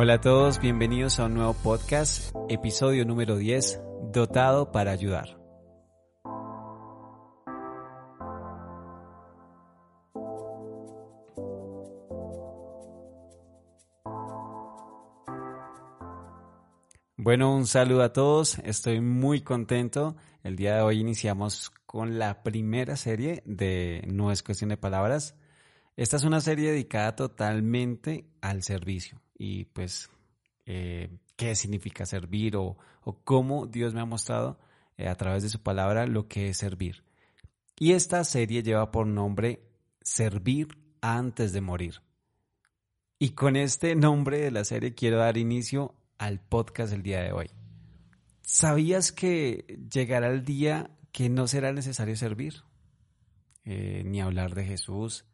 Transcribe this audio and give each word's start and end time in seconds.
Hola 0.00 0.14
a 0.14 0.20
todos, 0.20 0.60
bienvenidos 0.60 1.18
a 1.18 1.24
un 1.24 1.34
nuevo 1.34 1.54
podcast, 1.54 2.32
episodio 2.48 3.04
número 3.04 3.36
10, 3.36 3.82
dotado 4.12 4.70
para 4.70 4.92
ayudar. 4.92 5.40
Bueno, 17.16 17.56
un 17.56 17.66
saludo 17.66 18.04
a 18.04 18.12
todos, 18.12 18.60
estoy 18.60 19.00
muy 19.00 19.40
contento. 19.40 20.14
El 20.44 20.54
día 20.54 20.76
de 20.76 20.82
hoy 20.82 21.00
iniciamos 21.00 21.72
con 21.86 22.20
la 22.20 22.44
primera 22.44 22.94
serie 22.94 23.42
de 23.44 24.04
No 24.06 24.30
es 24.30 24.44
cuestión 24.44 24.70
de 24.70 24.76
palabras. 24.76 25.34
Esta 25.98 26.16
es 26.16 26.22
una 26.22 26.40
serie 26.40 26.70
dedicada 26.70 27.16
totalmente 27.16 28.24
al 28.40 28.62
servicio 28.62 29.20
y 29.36 29.64
pues 29.64 30.08
eh, 30.64 31.10
qué 31.34 31.56
significa 31.56 32.06
servir 32.06 32.54
o, 32.54 32.76
cómo 33.24 33.66
Dios 33.66 33.94
me 33.94 34.00
ha 34.00 34.04
mostrado 34.04 34.60
eh, 34.96 35.08
a 35.08 35.16
través 35.16 35.42
de 35.42 35.48
su 35.48 35.60
palabra 35.60 36.06
lo 36.06 36.28
que 36.28 36.50
es 36.50 36.56
servir. 36.56 37.02
Y 37.80 37.94
esta 37.94 38.22
serie 38.22 38.62
lleva 38.62 38.92
por 38.92 39.08
nombre 39.08 39.64
Servir 40.00 40.68
antes 41.00 41.52
de 41.52 41.62
morir. 41.62 42.00
Y 43.18 43.30
con 43.30 43.56
este 43.56 43.96
nombre 43.96 44.38
de 44.38 44.52
la 44.52 44.62
serie 44.62 44.94
quiero 44.94 45.18
dar 45.18 45.36
inicio 45.36 45.96
al 46.16 46.38
podcast 46.38 46.92
del 46.92 47.02
día 47.02 47.22
de 47.22 47.32
hoy. 47.32 47.50
¿Sabías 48.42 49.10
que 49.10 49.80
llegará 49.92 50.28
el 50.28 50.44
día 50.44 50.92
que 51.10 51.28
no 51.28 51.48
será 51.48 51.72
necesario 51.72 52.14
servir? 52.14 52.62
Eh, 53.64 54.04
ni 54.06 54.20
hablar 54.20 54.54
de 54.54 54.64
Jesús, 54.64 55.26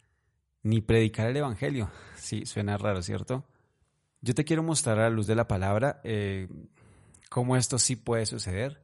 ni 0.64 0.80
predicar 0.80 1.28
el 1.28 1.36
Evangelio. 1.36 1.91
Sí, 2.16 2.46
suena 2.46 2.78
raro, 2.78 3.02
¿cierto? 3.02 3.45
Yo 4.23 4.34
te 4.34 4.46
quiero 4.46 4.62
mostrar 4.62 4.98
a 4.98 5.02
la 5.02 5.10
luz 5.10 5.26
de 5.26 5.34
la 5.34 5.46
palabra 5.46 6.01
eh, 6.04 6.48
cómo 7.29 7.54
esto 7.54 7.79
sí 7.79 7.96
puede 7.96 8.24
suceder. 8.24 8.80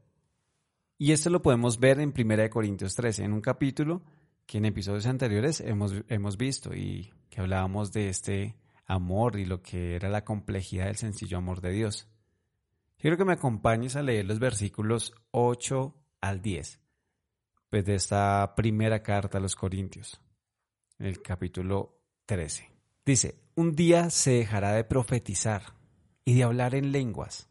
Y 0.99 1.13
esto 1.13 1.31
lo 1.31 1.41
podemos 1.41 1.81
ver 1.81 2.01
en 2.01 2.13
1 2.15 2.51
Corintios 2.51 2.95
13, 2.95 3.25
en 3.25 3.33
un 3.33 3.41
capítulo 3.41 4.03
que 4.45 4.59
en 4.59 4.67
episodios 4.67 5.07
anteriores 5.07 5.63
hemos, 5.63 5.95
hemos 6.09 6.37
visto 6.37 6.75
y 6.75 7.11
que 7.31 7.41
hablábamos 7.41 7.93
de 7.93 8.11
este 8.11 8.57
amor 8.85 9.39
y 9.39 9.47
lo 9.47 9.63
que 9.63 9.95
era 9.95 10.11
la 10.11 10.25
complejidad 10.25 10.87
del 10.87 10.97
sencillo 10.97 11.39
amor 11.39 11.63
de 11.63 11.71
Dios. 11.71 12.09
Quiero 12.99 13.17
que 13.17 13.25
me 13.25 13.33
acompañes 13.33 13.97
a 13.97 14.03
leer 14.03 14.27
los 14.27 14.39
versículos 14.39 15.15
8 15.31 15.95
al 16.21 16.43
10 16.43 16.81
pues, 17.71 17.85
de 17.87 17.95
esta 17.95 18.55
primera 18.55 19.03
carta 19.03 19.39
a 19.39 19.41
los 19.41 19.55
Corintios, 19.55 20.21
el 21.01 21.23
capítulo 21.23 21.99
13. 22.27 22.71
Dice, 23.05 23.41
un 23.55 23.75
día 23.75 24.11
se 24.11 24.33
dejará 24.33 24.73
de 24.73 24.85
profetizar 24.85 25.75
y 26.25 26.35
de 26.35 26.45
hablar 26.45 26.75
en 26.75 26.93
lenguas, 26.93 27.49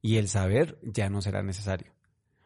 y 0.00 0.16
el 0.16 0.28
saber 0.28 0.78
ya 0.82 1.10
no 1.10 1.20
será 1.20 1.42
necesario, 1.42 1.92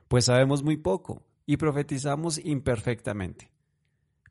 pues 0.08 0.26
sabemos 0.26 0.62
muy 0.62 0.76
poco 0.76 1.22
y 1.46 1.56
profetizamos 1.56 2.44
imperfectamente, 2.44 3.50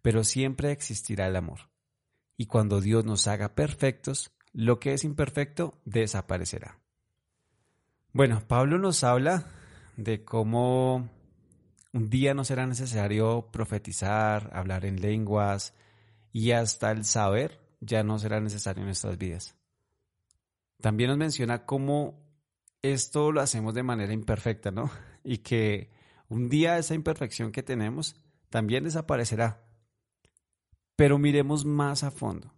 pero 0.01 0.23
siempre 0.23 0.71
existirá 0.71 1.27
el 1.27 1.37
amor, 1.37 1.69
y 2.37 2.45
cuando 2.47 2.81
Dios 2.81 3.05
nos 3.05 3.27
haga 3.27 3.55
perfectos, 3.55 4.31
lo 4.51 4.79
que 4.79 4.93
es 4.93 5.03
imperfecto 5.03 5.79
desaparecerá. 5.85 6.79
Bueno, 8.11 8.43
Pablo 8.47 8.77
nos 8.77 9.03
habla 9.03 9.47
de 9.97 10.23
cómo 10.23 11.09
un 11.93 12.09
día 12.09 12.33
no 12.33 12.43
será 12.43 12.67
necesario 12.67 13.49
profetizar, 13.51 14.49
hablar 14.53 14.85
en 14.85 15.01
lenguas 15.01 15.73
y 16.35 16.51
hasta 16.51 16.91
el 16.91 17.05
saber 17.05 17.61
ya 17.79 18.03
no 18.03 18.19
será 18.19 18.41
necesario 18.41 18.81
en 18.81 18.87
nuestras 18.87 19.17
vidas. 19.17 19.55
También 20.81 21.09
nos 21.09 21.17
menciona 21.17 21.65
cómo 21.65 22.27
esto 22.81 23.31
lo 23.31 23.39
hacemos 23.39 23.73
de 23.73 23.83
manera 23.83 24.11
imperfecta, 24.11 24.69
¿no? 24.69 24.91
Y 25.23 25.37
que 25.37 25.91
un 26.27 26.49
día 26.49 26.77
esa 26.77 26.93
imperfección 26.93 27.53
que 27.53 27.63
tenemos 27.63 28.17
también 28.49 28.83
desaparecerá. 28.83 29.65
Pero 30.97 31.17
miremos 31.17 31.63
más 31.63 32.03
a 32.03 32.11
fondo. 32.11 32.53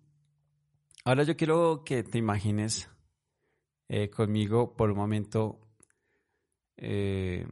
Ahora 1.05 1.21
yo 1.21 1.37
quiero 1.37 1.83
que 1.85 2.01
te 2.01 2.17
imagines 2.17 2.89
eh, 3.89 4.09
conmigo 4.09 4.75
por 4.75 4.89
un 4.89 4.97
momento 4.97 5.61
eh, 6.77 7.47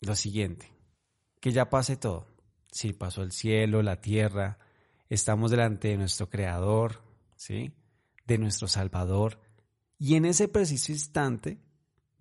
lo 0.00 0.14
siguiente, 0.14 0.72
que 1.40 1.50
ya 1.50 1.68
pase 1.68 1.96
todo. 1.96 2.28
Sí, 2.70 2.92
pasó 2.92 3.24
el 3.24 3.32
cielo, 3.32 3.82
la 3.82 4.00
tierra, 4.00 4.60
estamos 5.08 5.50
delante 5.50 5.88
de 5.88 5.96
nuestro 5.96 6.28
Creador, 6.28 7.02
¿sí? 7.36 7.72
De 8.26 8.38
nuestro 8.38 8.68
Salvador. 8.68 9.40
Y 9.98 10.16
en 10.16 10.24
ese 10.24 10.48
preciso 10.48 10.92
instante 10.92 11.60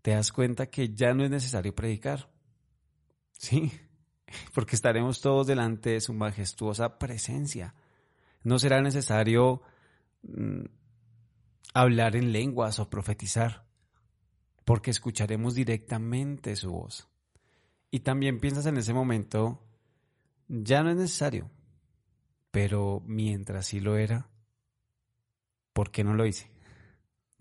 te 0.02 0.12
das 0.12 0.32
cuenta 0.32 0.70
que 0.70 0.94
ya 0.94 1.14
no 1.14 1.24
es 1.24 1.32
necesario 1.32 1.74
predicar. 1.74 2.30
¿Sí? 3.32 3.72
Porque 4.54 4.76
estaremos 4.76 5.22
todos 5.22 5.48
delante 5.48 5.92
de 5.92 6.02
su 6.02 6.14
majestuosa 6.14 6.98
presencia. 6.98 7.76
No 8.44 8.60
será 8.60 8.82
necesario 8.82 9.62
mm, 10.24 10.66
hablar 11.74 12.16
en 12.16 12.32
lenguas 12.32 12.80
o 12.80 12.90
profetizar, 12.90 13.66
porque 14.64 14.92
escucharemos 14.92 15.56
directamente 15.56 16.56
su 16.56 16.72
voz. 16.72 17.08
Y 17.92 18.00
también 18.00 18.40
piensas 18.40 18.66
en 18.66 18.78
ese 18.78 18.94
momento, 18.94 19.62
ya 20.48 20.84
no 20.84 20.90
es 20.90 20.96
necesario, 20.96 21.52
pero 22.56 23.04
mientras 23.06 23.66
sí 23.66 23.82
lo 23.82 23.98
era, 23.98 24.30
¿por 25.74 25.92
qué 25.92 26.06
no 26.06 26.14
lo 26.14 26.26
hice? 26.26 26.50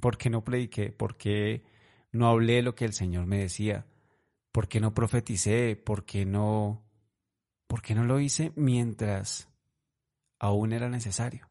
¿Por 0.00 0.18
qué 0.18 0.28
no 0.28 0.42
prediqué? 0.42 0.90
¿Por 0.90 1.16
qué 1.16 1.62
no 2.10 2.26
hablé 2.26 2.62
lo 2.62 2.74
que 2.74 2.84
el 2.84 2.92
Señor 2.92 3.24
me 3.24 3.38
decía? 3.38 3.86
¿Por 4.50 4.66
qué 4.66 4.80
no 4.80 4.92
profeticé? 4.92 5.76
¿Por 5.76 6.04
qué 6.04 6.26
no, 6.26 6.84
por 7.68 7.80
qué 7.80 7.94
no 7.94 8.02
lo 8.02 8.18
hice 8.18 8.52
mientras 8.56 9.48
aún 10.40 10.72
era 10.72 10.88
necesario? 10.88 11.48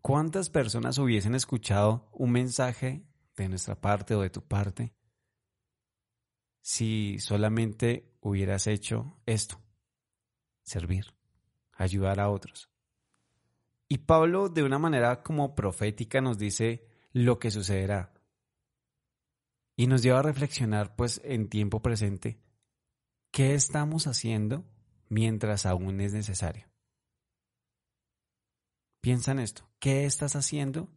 ¿Cuántas 0.00 0.48
personas 0.48 0.96
hubiesen 0.96 1.34
escuchado 1.34 2.08
un 2.10 2.30
mensaje 2.30 3.04
de 3.36 3.50
nuestra 3.50 3.78
parte 3.78 4.14
o 4.14 4.22
de 4.22 4.30
tu 4.30 4.40
parte 4.40 4.94
si 6.62 7.18
solamente 7.18 8.16
hubieras 8.22 8.66
hecho 8.66 9.20
esto, 9.26 9.60
servir, 10.62 11.14
ayudar 11.76 12.20
a 12.20 12.30
otros? 12.30 12.68
Y 13.88 13.98
Pablo 13.98 14.48
de 14.48 14.62
una 14.62 14.78
manera 14.78 15.22
como 15.22 15.54
profética 15.54 16.20
nos 16.20 16.38
dice 16.38 16.86
lo 17.12 17.38
que 17.38 17.50
sucederá. 17.50 18.12
Y 19.76 19.86
nos 19.86 20.02
lleva 20.02 20.20
a 20.20 20.22
reflexionar 20.22 20.96
pues 20.96 21.20
en 21.24 21.48
tiempo 21.48 21.82
presente 21.82 22.38
qué 23.30 23.54
estamos 23.54 24.06
haciendo 24.06 24.64
mientras 25.08 25.66
aún 25.66 26.00
es 26.00 26.12
necesario. 26.12 26.68
Piensa 29.00 29.32
en 29.32 29.40
esto, 29.40 29.68
¿qué 29.80 30.06
estás 30.06 30.34
haciendo 30.34 30.88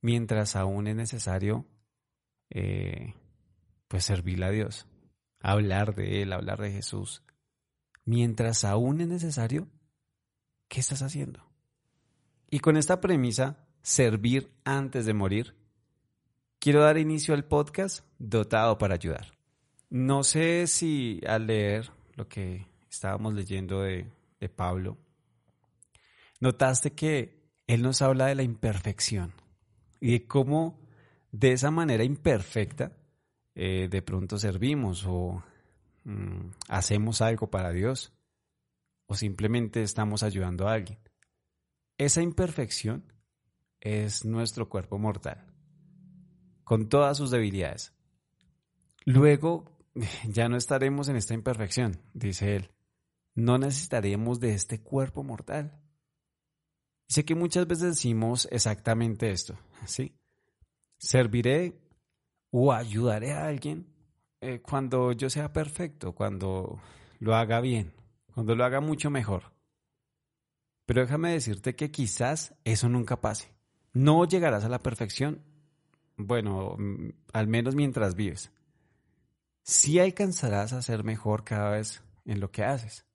mientras 0.00 0.54
aún 0.54 0.86
es 0.86 0.94
necesario 0.94 1.66
eh, 2.50 3.14
pues 3.88 4.04
servirle 4.04 4.46
a 4.46 4.50
Dios, 4.50 4.86
hablar 5.40 5.94
de 5.94 6.22
Él, 6.22 6.32
hablar 6.32 6.60
de 6.60 6.70
Jesús? 6.70 7.22
Mientras 8.04 8.64
aún 8.64 9.00
es 9.00 9.08
necesario, 9.08 9.66
¿qué 10.74 10.80
estás 10.80 11.02
haciendo? 11.02 11.40
Y 12.50 12.58
con 12.58 12.76
esta 12.76 13.00
premisa, 13.00 13.64
servir 13.82 14.50
antes 14.64 15.06
de 15.06 15.14
morir, 15.14 15.54
quiero 16.58 16.82
dar 16.82 16.98
inicio 16.98 17.32
al 17.32 17.44
podcast 17.44 18.04
dotado 18.18 18.76
para 18.76 18.94
ayudar. 18.94 19.38
No 19.88 20.24
sé 20.24 20.66
si 20.66 21.20
al 21.28 21.46
leer 21.46 21.92
lo 22.16 22.26
que 22.26 22.66
estábamos 22.90 23.34
leyendo 23.34 23.82
de, 23.82 24.10
Pablo, 24.56 24.98
notaste 26.40 26.90
que 26.90 27.40
él 27.68 27.80
nos 27.80 28.02
habla 28.02 28.26
de 28.26 28.34
la 28.34 28.42
imperfección 28.42 29.32
y 30.00 30.10
de 30.10 30.26
cómo 30.26 30.80
de 31.30 31.52
esa 31.52 31.70
manera 31.70 32.02
imperfecta 32.04 32.92
eh, 33.54 33.88
de 33.88 34.02
pronto 34.02 34.38
servimos 34.38 35.06
o 35.06 35.42
mm, 36.02 36.50
hacemos 36.68 37.22
algo 37.22 37.48
para 37.48 37.70
Dios 37.70 38.13
o 39.06 39.14
simplemente 39.14 39.82
estamos 39.82 40.22
ayudando 40.22 40.68
a 40.68 40.74
alguien. 40.74 40.98
Esa 41.98 42.22
imperfección 42.22 43.12
es 43.80 44.24
nuestro 44.24 44.68
cuerpo 44.68 44.98
mortal, 44.98 45.46
con 46.64 46.88
todas 46.88 47.16
sus 47.16 47.30
debilidades. 47.30 47.92
Luego 49.04 49.64
ya 50.28 50.48
no 50.48 50.56
estaremos 50.56 51.08
en 51.08 51.16
esta 51.16 51.34
imperfección, 51.34 52.00
dice 52.12 52.56
él. 52.56 52.70
No 53.34 53.58
necesitaremos 53.58 54.40
de 54.40 54.54
este 54.54 54.80
cuerpo 54.80 55.22
mortal. 55.22 55.80
Sé 57.08 57.24
que 57.24 57.34
muchas 57.34 57.66
veces 57.66 57.96
decimos 57.96 58.48
exactamente 58.50 59.30
esto, 59.30 59.58
¿sí? 59.86 60.16
Serviré 60.98 61.80
o 62.50 62.72
ayudaré 62.72 63.32
a 63.32 63.46
alguien 63.46 63.94
eh, 64.40 64.60
cuando 64.60 65.12
yo 65.12 65.28
sea 65.28 65.52
perfecto, 65.52 66.14
cuando 66.14 66.80
lo 67.18 67.34
haga 67.34 67.60
bien, 67.60 67.92
cuando 68.34 68.54
lo 68.54 68.64
haga 68.64 68.80
mucho 68.80 69.10
mejor. 69.10 69.52
Pero 70.86 71.00
déjame 71.00 71.32
decirte 71.32 71.76
que 71.76 71.90
quizás 71.90 72.54
eso 72.64 72.88
nunca 72.88 73.20
pase. 73.20 73.54
No 73.92 74.26
llegarás 74.26 74.64
a 74.64 74.68
la 74.68 74.82
perfección 74.82 75.42
bueno, 76.16 76.76
mm, 76.78 77.10
al 77.32 77.46
menos 77.48 77.74
mientras 77.74 78.14
vives, 78.14 78.52
sí 79.62 79.98
alcanzarás 79.98 80.72
a 80.72 80.82
ser 80.82 81.04
mejor 81.04 81.44
cada 81.44 81.70
vez 81.70 82.02
en 82.24 82.40
lo 82.40 82.50
que 82.50 82.64
haces. 82.64 83.06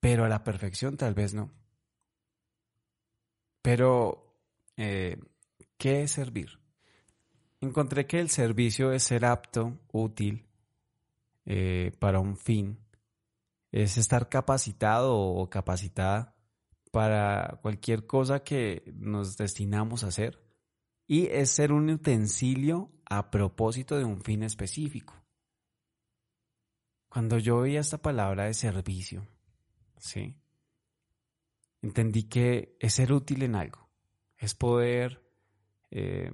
Pero 0.00 0.24
a 0.24 0.28
la 0.28 0.44
perfección 0.44 0.96
tal 0.96 1.14
vez 1.14 1.34
no. 1.34 1.50
Pero, 3.62 4.36
eh, 4.76 5.18
¿qué 5.78 6.02
es 6.02 6.12
servir? 6.12 6.58
Encontré 7.60 8.06
que 8.06 8.20
el 8.20 8.28
servicio 8.28 8.92
es 8.92 9.04
ser 9.04 9.24
apto, 9.24 9.78
útil, 9.90 10.46
eh, 11.46 11.92
para 11.98 12.20
un 12.20 12.36
fin. 12.36 12.78
Es 13.74 13.98
estar 13.98 14.28
capacitado 14.28 15.16
o 15.18 15.50
capacitada 15.50 16.36
para 16.92 17.58
cualquier 17.60 18.06
cosa 18.06 18.44
que 18.44 18.84
nos 18.94 19.36
destinamos 19.36 20.04
a 20.04 20.08
hacer. 20.08 20.38
Y 21.08 21.26
es 21.26 21.50
ser 21.50 21.72
un 21.72 21.90
utensilio 21.90 22.92
a 23.04 23.32
propósito 23.32 23.98
de 23.98 24.04
un 24.04 24.20
fin 24.20 24.44
específico. 24.44 25.20
Cuando 27.08 27.38
yo 27.38 27.56
oía 27.56 27.80
esta 27.80 27.98
palabra 27.98 28.44
de 28.44 28.54
servicio, 28.54 29.26
¿sí? 29.98 30.36
Entendí 31.82 32.28
que 32.28 32.76
es 32.78 32.94
ser 32.94 33.12
útil 33.12 33.42
en 33.42 33.56
algo, 33.56 33.90
es 34.38 34.54
poder 34.54 35.20
eh, 35.90 36.30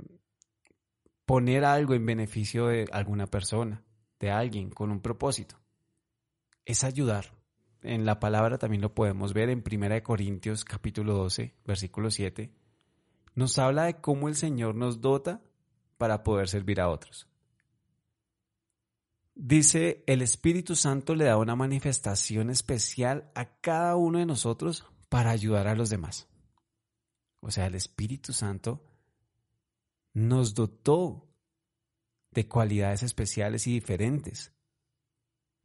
poner 1.24 1.64
algo 1.64 1.94
en 1.94 2.04
beneficio 2.04 2.66
de 2.66 2.86
alguna 2.92 3.26
persona, 3.26 3.82
de 4.18 4.30
alguien, 4.30 4.68
con 4.68 4.90
un 4.90 5.00
propósito. 5.00 5.59
Es 6.70 6.84
ayudar. 6.84 7.36
En 7.82 8.06
la 8.06 8.20
palabra 8.20 8.56
también 8.56 8.80
lo 8.80 8.94
podemos 8.94 9.32
ver 9.32 9.50
en 9.50 9.64
1 9.68 10.04
Corintios 10.04 10.64
capítulo 10.64 11.14
12, 11.14 11.56
versículo 11.66 12.12
7. 12.12 12.54
Nos 13.34 13.58
habla 13.58 13.86
de 13.86 14.00
cómo 14.00 14.28
el 14.28 14.36
Señor 14.36 14.76
nos 14.76 15.00
dota 15.00 15.42
para 15.98 16.22
poder 16.22 16.48
servir 16.48 16.80
a 16.80 16.88
otros. 16.88 17.28
Dice, 19.34 20.04
el 20.06 20.22
Espíritu 20.22 20.76
Santo 20.76 21.16
le 21.16 21.24
da 21.24 21.38
una 21.38 21.56
manifestación 21.56 22.50
especial 22.50 23.32
a 23.34 23.46
cada 23.60 23.96
uno 23.96 24.20
de 24.20 24.26
nosotros 24.26 24.86
para 25.08 25.32
ayudar 25.32 25.66
a 25.66 25.74
los 25.74 25.90
demás. 25.90 26.28
O 27.40 27.50
sea, 27.50 27.66
el 27.66 27.74
Espíritu 27.74 28.32
Santo 28.32 28.80
nos 30.14 30.54
dotó 30.54 31.28
de 32.30 32.46
cualidades 32.46 33.02
especiales 33.02 33.66
y 33.66 33.72
diferentes 33.72 34.52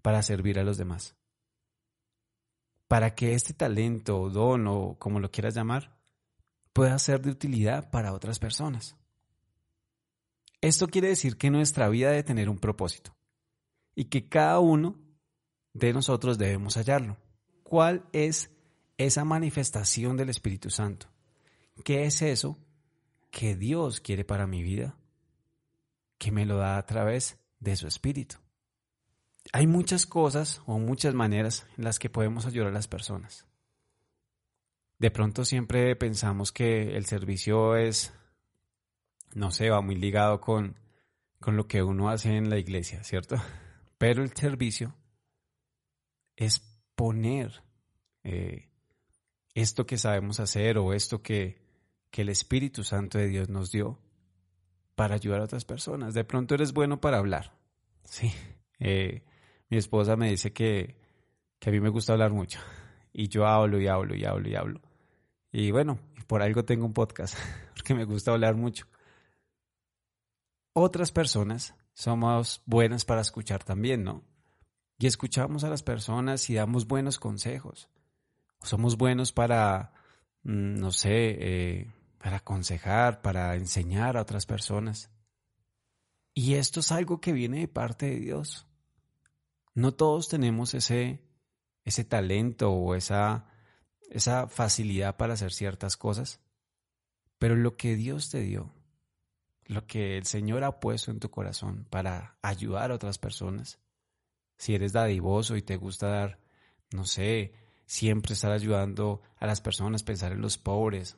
para 0.05 0.21
servir 0.21 0.59
a 0.59 0.63
los 0.63 0.77
demás. 0.77 1.15
Para 2.87 3.15
que 3.15 3.33
este 3.33 3.55
talento 3.55 4.29
don 4.29 4.67
o 4.67 4.99
como 4.99 5.19
lo 5.19 5.31
quieras 5.31 5.55
llamar 5.55 5.97
pueda 6.73 6.99
ser 6.99 7.23
de 7.23 7.31
utilidad 7.31 7.89
para 7.89 8.13
otras 8.13 8.37
personas. 8.37 8.95
Esto 10.61 10.85
quiere 10.89 11.07
decir 11.07 11.37
que 11.37 11.49
nuestra 11.49 11.89
vida 11.89 12.11
debe 12.11 12.21
tener 12.21 12.49
un 12.49 12.59
propósito 12.59 13.15
y 13.95 14.05
que 14.05 14.29
cada 14.29 14.59
uno 14.59 14.95
de 15.73 15.91
nosotros 15.91 16.37
debemos 16.37 16.75
hallarlo. 16.75 17.17
¿Cuál 17.63 18.05
es 18.13 18.51
esa 18.99 19.25
manifestación 19.25 20.17
del 20.17 20.29
Espíritu 20.29 20.69
Santo? 20.69 21.07
¿Qué 21.83 22.05
es 22.05 22.21
eso 22.21 22.59
que 23.31 23.55
Dios 23.55 24.01
quiere 24.01 24.23
para 24.23 24.45
mi 24.45 24.61
vida? 24.61 24.99
Que 26.19 26.31
me 26.31 26.45
lo 26.45 26.57
da 26.57 26.77
a 26.77 26.85
través 26.85 27.39
de 27.59 27.75
su 27.75 27.87
Espíritu. 27.87 28.44
Hay 29.53 29.67
muchas 29.67 30.05
cosas 30.05 30.61
o 30.65 30.79
muchas 30.79 31.13
maneras 31.13 31.67
en 31.77 31.85
las 31.85 31.99
que 31.99 32.09
podemos 32.09 32.45
ayudar 32.45 32.69
a 32.69 32.73
las 32.73 32.87
personas. 32.87 33.45
De 34.97 35.11
pronto 35.11 35.45
siempre 35.45 35.95
pensamos 35.95 36.51
que 36.51 36.95
el 36.95 37.05
servicio 37.05 37.75
es 37.75 38.13
no 39.35 39.51
sé, 39.51 39.69
va 39.69 39.81
muy 39.81 39.95
ligado 39.95 40.41
con, 40.41 40.79
con 41.39 41.55
lo 41.57 41.67
que 41.67 41.83
uno 41.83 42.09
hace 42.09 42.35
en 42.35 42.49
la 42.49 42.57
iglesia, 42.57 43.03
¿cierto? 43.03 43.35
Pero 43.99 44.23
el 44.23 44.33
servicio 44.33 44.95
es 46.35 46.61
poner 46.95 47.61
eh, 48.23 48.69
esto 49.53 49.85
que 49.85 49.97
sabemos 49.97 50.39
hacer 50.39 50.77
o 50.77 50.93
esto 50.93 51.21
que, 51.21 51.61
que 52.09 52.23
el 52.23 52.29
Espíritu 52.29 52.83
Santo 52.83 53.17
de 53.17 53.27
Dios 53.27 53.49
nos 53.49 53.71
dio 53.71 53.99
para 54.95 55.15
ayudar 55.15 55.41
a 55.41 55.45
otras 55.45 55.65
personas. 55.65 56.13
De 56.13 56.23
pronto 56.23 56.55
eres 56.55 56.73
bueno 56.73 56.99
para 56.99 57.19
hablar. 57.19 57.53
Sí. 58.07 58.31
Eh, 58.79 59.23
mi 59.69 59.77
esposa 59.77 60.15
me 60.15 60.29
dice 60.29 60.53
que, 60.53 60.95
que 61.59 61.69
a 61.69 61.73
mí 61.73 61.79
me 61.79 61.89
gusta 61.89 62.13
hablar 62.13 62.31
mucho. 62.31 62.59
Y 63.13 63.29
yo 63.29 63.45
hablo 63.45 63.79
y 63.79 63.87
hablo 63.87 64.15
y 64.15 64.25
hablo 64.25 64.49
y 64.49 64.55
hablo. 64.55 64.81
Y 65.51 65.71
bueno, 65.71 65.99
por 66.27 66.41
algo 66.41 66.65
tengo 66.65 66.85
un 66.85 66.93
podcast, 66.93 67.37
porque 67.75 67.93
me 67.93 68.05
gusta 68.05 68.31
hablar 68.31 68.55
mucho 68.55 68.85
otras 70.75 71.11
personas 71.11 71.73
somos 71.93 72.61
buenas 72.65 73.05
para 73.05 73.21
escuchar 73.21 73.63
también, 73.63 74.03
¿no? 74.03 74.23
Y 74.99 75.07
escuchamos 75.07 75.63
a 75.63 75.69
las 75.69 75.83
personas 75.83 76.49
y 76.49 76.55
damos 76.55 76.85
buenos 76.85 77.17
consejos. 77.17 77.89
Somos 78.61 78.97
buenos 78.97 79.31
para, 79.31 79.93
mm, 80.43 80.75
no 80.75 80.91
sé, 80.91 81.37
eh, 81.39 81.91
para 82.17 82.37
aconsejar, 82.37 83.21
para 83.21 83.55
enseñar 83.55 84.17
a 84.17 84.21
otras 84.21 84.45
personas. 84.45 85.09
Y 86.33 86.55
esto 86.55 86.81
es 86.81 86.91
algo 86.91 87.21
que 87.21 87.31
viene 87.31 87.59
de 87.59 87.67
parte 87.69 88.07
de 88.07 88.19
Dios. 88.19 88.67
No 89.75 89.93
todos 89.93 90.29
tenemos 90.29 90.73
ese, 90.73 91.21
ese 91.83 92.03
talento 92.05 92.71
o 92.71 92.95
esa, 92.95 93.45
esa 94.09 94.47
facilidad 94.47 95.17
para 95.17 95.33
hacer 95.33 95.51
ciertas 95.51 95.97
cosas, 95.97 96.39
pero 97.37 97.55
lo 97.55 97.75
que 97.75 97.95
Dios 97.95 98.29
te 98.29 98.39
dio, 98.39 98.73
lo 99.65 99.85
que 99.85 100.17
el 100.17 100.25
Señor 100.25 100.63
ha 100.63 100.79
puesto 100.79 101.11
en 101.11 101.19
tu 101.19 101.29
corazón 101.29 101.85
para 101.89 102.37
ayudar 102.41 102.91
a 102.91 102.95
otras 102.95 103.17
personas. 103.17 103.79
Si 104.57 104.73
eres 104.73 104.93
dadivoso 104.93 105.57
y 105.57 105.61
te 105.61 105.75
gusta 105.75 106.07
dar, 106.07 106.39
no 106.91 107.05
sé, 107.05 107.53
siempre 107.85 108.33
estar 108.33 108.53
ayudando 108.53 109.21
a 109.37 109.45
las 109.45 109.59
personas, 109.59 110.03
pensar 110.03 110.31
en 110.31 110.41
los 110.41 110.57
pobres, 110.57 111.17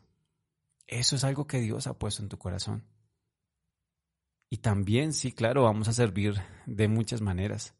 eso 0.88 1.16
es 1.16 1.24
algo 1.24 1.46
que 1.46 1.60
Dios 1.60 1.86
ha 1.86 2.00
puesto 2.00 2.24
en 2.24 2.30
tu 2.30 2.40
corazón. 2.40 2.84
Y 4.50 4.58
también, 4.58 5.14
sí, 5.14 5.32
claro, 5.32 5.64
vamos 5.64 5.90
a 5.90 5.94
servir 5.94 6.42
de 6.66 6.88
muchas 6.88 7.22
maneras. 7.22 7.77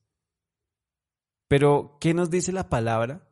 Pero, 1.48 1.98
¿qué 2.02 2.14
nos 2.14 2.30
dice 2.30 2.52
la 2.52 2.70
palabra 2.70 3.28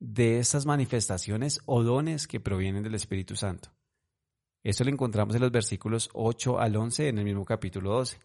de 0.00 0.38
estas 0.38 0.66
manifestaciones 0.66 1.60
o 1.66 1.82
dones 1.82 2.26
que 2.26 2.40
provienen 2.40 2.82
del 2.82 2.94
Espíritu 2.94 3.36
Santo? 3.36 3.70
Esto 4.64 4.84
lo 4.84 4.90
encontramos 4.90 5.34
en 5.36 5.42
los 5.42 5.52
versículos 5.52 6.10
8 6.14 6.58
al 6.58 6.76
11 6.76 7.08
en 7.08 7.18
el 7.18 7.24
mismo 7.24 7.44
capítulo 7.44 7.92
12. 7.92 8.18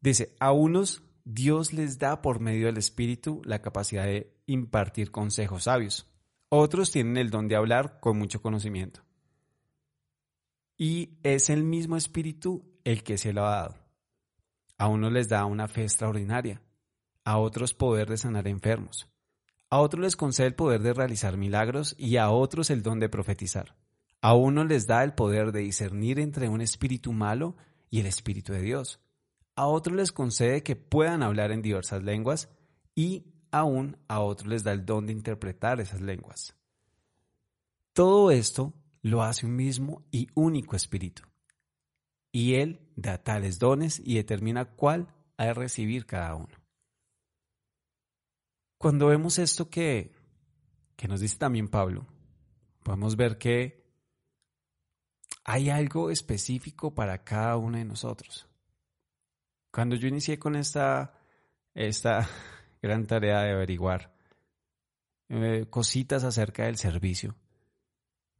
Dice, 0.00 0.34
a 0.40 0.52
unos 0.52 1.02
Dios 1.24 1.72
les 1.72 1.98
da 1.98 2.20
por 2.20 2.40
medio 2.40 2.66
del 2.66 2.78
Espíritu 2.78 3.40
la 3.44 3.62
capacidad 3.62 4.04
de 4.04 4.34
impartir 4.46 5.10
consejos 5.10 5.64
sabios. 5.64 6.06
Otros 6.48 6.90
tienen 6.90 7.16
el 7.16 7.30
don 7.30 7.48
de 7.48 7.56
hablar 7.56 8.00
con 8.00 8.18
mucho 8.18 8.42
conocimiento. 8.42 9.02
Y 10.76 11.18
es 11.22 11.50
el 11.50 11.64
mismo 11.64 11.96
Espíritu 11.96 12.78
el 12.84 13.02
que 13.02 13.18
se 13.18 13.32
lo 13.32 13.46
ha 13.46 13.56
dado. 13.56 13.78
A 14.76 14.88
unos 14.88 15.12
les 15.12 15.28
da 15.28 15.44
una 15.44 15.68
fe 15.68 15.82
extraordinaria, 15.82 16.60
a 17.24 17.38
otros 17.38 17.74
poder 17.74 18.08
de 18.08 18.16
sanar 18.16 18.46
enfermos, 18.48 19.08
a 19.74 19.80
otros 19.80 20.02
les 20.02 20.16
concede 20.16 20.46
el 20.46 20.54
poder 20.54 20.82
de 20.82 20.92
realizar 20.92 21.36
milagros 21.36 21.96
y 21.98 22.16
a 22.16 22.30
otros 22.30 22.70
el 22.70 22.84
don 22.84 23.00
de 23.00 23.08
profetizar. 23.08 23.74
A 24.20 24.34
uno 24.34 24.64
les 24.64 24.86
da 24.86 25.02
el 25.02 25.14
poder 25.14 25.50
de 25.50 25.62
discernir 25.62 26.20
entre 26.20 26.48
un 26.48 26.60
espíritu 26.60 27.12
malo 27.12 27.56
y 27.90 27.98
el 27.98 28.06
espíritu 28.06 28.52
de 28.52 28.62
Dios. 28.62 29.00
A 29.56 29.66
otros 29.66 29.96
les 29.96 30.12
concede 30.12 30.62
que 30.62 30.76
puedan 30.76 31.24
hablar 31.24 31.50
en 31.50 31.60
diversas 31.60 32.04
lenguas 32.04 32.48
y 32.94 33.24
aún 33.50 33.96
a 34.06 34.20
otros 34.20 34.48
les 34.48 34.62
da 34.62 34.70
el 34.70 34.86
don 34.86 35.06
de 35.06 35.12
interpretar 35.12 35.80
esas 35.80 36.00
lenguas. 36.00 36.54
Todo 37.92 38.30
esto 38.30 38.74
lo 39.02 39.24
hace 39.24 39.44
un 39.44 39.56
mismo 39.56 40.04
y 40.12 40.28
único 40.34 40.76
espíritu. 40.76 41.24
Y 42.30 42.54
Él 42.54 42.80
da 42.94 43.18
tales 43.18 43.58
dones 43.58 44.00
y 44.04 44.14
determina 44.14 44.66
cuál 44.66 45.08
ha 45.36 45.46
de 45.46 45.54
recibir 45.54 46.06
cada 46.06 46.36
uno. 46.36 46.63
Cuando 48.84 49.06
vemos 49.06 49.38
esto 49.38 49.70
que, 49.70 50.12
que 50.94 51.08
nos 51.08 51.20
dice 51.20 51.38
también 51.38 51.68
Pablo, 51.68 52.06
podemos 52.82 53.16
ver 53.16 53.38
que 53.38 53.82
hay 55.42 55.70
algo 55.70 56.10
específico 56.10 56.94
para 56.94 57.24
cada 57.24 57.56
uno 57.56 57.78
de 57.78 57.86
nosotros. 57.86 58.46
Cuando 59.72 59.96
yo 59.96 60.06
inicié 60.06 60.38
con 60.38 60.54
esta, 60.54 61.14
esta 61.72 62.28
gran 62.82 63.06
tarea 63.06 63.40
de 63.44 63.52
averiguar 63.52 64.14
eh, 65.30 65.64
cositas 65.70 66.22
acerca 66.22 66.64
del 66.64 66.76
servicio, 66.76 67.34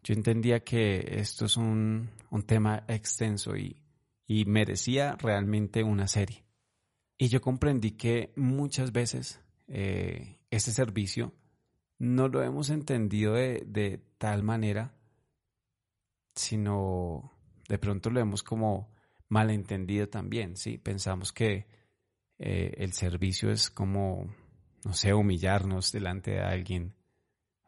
yo 0.02 0.12
entendía 0.12 0.62
que 0.62 1.06
esto 1.20 1.46
es 1.46 1.56
un, 1.56 2.10
tema 2.46 2.84
extenso 2.86 3.56
y, 3.56 3.80
merecía 4.44 5.16
realmente 5.18 5.82
una 5.82 6.06
serie. 6.06 6.44
Y 7.16 7.28
yo 7.28 7.40
comprendí 7.40 7.92
que 7.92 8.34
muchas 8.36 8.92
veces 8.92 9.40
eh, 9.68 10.38
este 10.50 10.72
servicio 10.72 11.32
no 11.98 12.28
lo 12.28 12.42
hemos 12.42 12.70
entendido 12.70 13.34
de, 13.34 13.64
de 13.66 14.02
tal 14.18 14.42
manera 14.42 14.94
sino 16.34 17.32
de 17.68 17.78
pronto 17.78 18.10
lo 18.10 18.20
hemos 18.20 18.42
como 18.42 18.92
malentendido 19.28 20.08
también, 20.08 20.56
¿sí? 20.56 20.78
Pensamos 20.78 21.32
que 21.32 21.66
eh, 22.38 22.74
el 22.78 22.92
servicio 22.92 23.50
es 23.50 23.70
como, 23.70 24.34
no 24.84 24.92
sé, 24.92 25.14
humillarnos 25.14 25.92
delante 25.92 26.32
de 26.32 26.40
alguien 26.40 26.94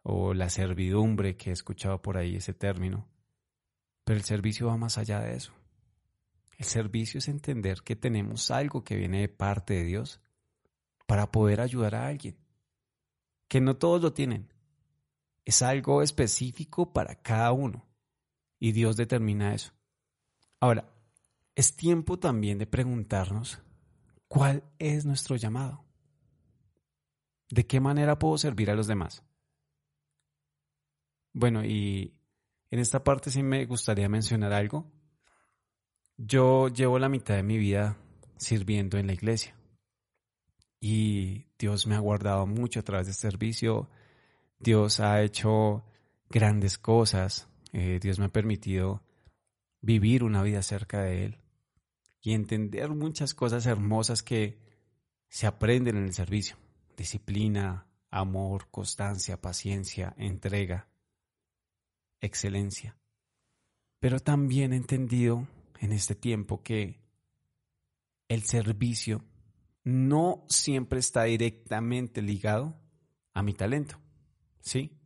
o 0.03 0.35
la 0.35 0.49
servidumbre 0.49 1.37
que 1.37 1.51
he 1.51 1.53
escuchado 1.53 2.03
por 2.03 2.17
ahí 2.17 2.37
ese 2.37 2.55
término. 2.55 3.09
Pero 4.05 4.19
el 4.19 4.25
servicio 4.25 4.69
va 4.69 4.77
más 4.77 4.99
allá 4.99 5.21
de 5.21 5.35
eso. 5.35 5.53
El 6.59 6.67
servicio 6.67 7.19
es 7.19 7.29
entender 7.29 7.83
que 7.83 7.97
tenemos 7.97 8.51
algo 8.51 8.85
que 8.85 8.97
viene 8.97 9.21
de 9.21 9.29
parte 9.29 9.75
de 9.75 9.85
Dios 9.85 10.21
para 11.07 11.31
poder 11.31 11.61
ayudar 11.61 11.95
a 11.95 12.07
alguien. 12.09 12.37
Que 13.49 13.61
no 13.61 13.77
todos 13.77 14.03
lo 14.03 14.13
tienen. 14.13 14.53
Es 15.45 15.63
algo 15.63 16.03
específico 16.03 16.93
para 16.93 17.15
cada 17.15 17.53
uno. 17.53 17.87
Y 18.59 18.73
Dios 18.73 18.97
determina 18.97 19.55
eso. 19.55 19.73
Ahora, 20.61 20.93
es 21.55 21.77
tiempo 21.77 22.19
también 22.19 22.59
de 22.59 22.67
preguntarnos 22.67 23.63
cuál 24.29 24.65
es 24.79 25.07
nuestro 25.07 25.37
llamado. 25.37 25.85
¿De 27.49 27.67
qué 27.67 27.79
manera 27.79 28.19
puedo 28.19 28.37
servir 28.39 28.71
a 28.71 28.75
los 28.75 28.89
demás? 28.89 29.23
Bueno, 31.33 31.65
y 31.65 32.19
en 32.71 32.81
esta 32.81 33.05
parte 33.05 33.31
sí 33.31 33.43
me 33.43 33.65
gustaría 33.67 34.09
mencionar 34.09 34.53
algo. 34.53 34.91
Yo 36.17 36.69
llevo 36.69 36.99
la 36.99 37.09
mitad 37.09 37.35
de 37.37 37.43
mi 37.43 37.59
vida 37.59 37.97
sirviendo 38.37 38.99
en 38.99 39.07
la 39.07 39.13
iglesia 39.13 39.56
y 40.89 41.49
Dios 41.59 41.89
me 41.89 41.97
ha 41.97 41.99
guardado 41.99 42.47
mucho 42.47 42.79
a 42.79 42.85
través 42.85 43.09
de 43.09 43.11
este 43.11 43.29
servicio. 43.29 43.91
Dios 44.61 45.01
ha 45.01 45.21
hecho 45.21 45.85
grandes 46.31 46.79
cosas. 46.79 47.49
Eh, 47.73 47.99
Dios 48.01 48.21
me 48.21 48.27
ha 48.27 48.29
permitido 48.29 49.03
vivir 49.81 50.23
una 50.23 50.45
vida 50.45 50.63
cerca 50.63 51.03
de 51.03 51.25
Él 51.25 51.39
y 52.23 52.35
entender 52.35 52.91
muchas 52.91 53.35
cosas 53.35 53.67
hermosas 53.67 54.23
que 54.23 54.61
se 55.29 55.49
aprenden 55.49 55.97
en 55.97 56.05
el 56.05 56.15
servicio. 56.15 56.57
Disciplina, 56.97 57.89
amor, 58.09 58.69
constancia, 58.71 59.41
paciencia, 59.41 60.15
entrega, 60.17 60.87
excelencia. 62.21 62.97
Pero 63.99 64.21
también 64.21 64.73
he 64.73 64.77
entendido 64.77 65.49
en 65.81 65.91
este 65.91 66.15
tiempo 66.15 66.63
que 66.63 67.01
el 68.29 68.45
servicio 68.45 69.25
no 69.87 70.45
siempre 70.49 70.99
está 70.99 71.23
directamente 71.23 72.21
ligado 72.21 72.77
a 73.35 73.45
mi 73.45 73.55
talento, 73.55 74.01
¿sí? 74.61 74.99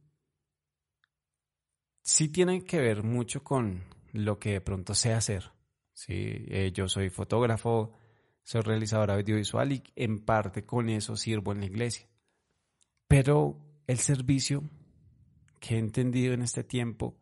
Sí 2.00 2.30
tiene 2.30 2.64
que 2.64 2.80
ver 2.80 3.02
mucho 3.02 3.44
con 3.44 3.84
lo 4.14 4.38
que 4.38 4.52
de 4.52 4.60
pronto 4.62 4.94
sé 4.94 5.12
hacer, 5.12 5.52
¿sí? 5.92 6.14
Eh, 6.14 6.72
yo 6.72 6.88
soy 6.88 7.10
fotógrafo, 7.10 7.92
soy 8.42 8.62
realizador 8.62 9.10
audiovisual 9.10 9.70
y 9.70 9.82
en 9.96 10.24
parte 10.24 10.64
con 10.64 10.88
eso 10.88 11.14
sirvo 11.14 11.52
en 11.52 11.60
la 11.60 11.66
iglesia. 11.66 12.08
Pero 13.06 13.58
el 13.86 13.98
servicio 13.98 14.64
que 15.60 15.74
he 15.74 15.78
entendido 15.78 16.32
en 16.32 16.40
este 16.40 16.64
tiempo 16.64 17.20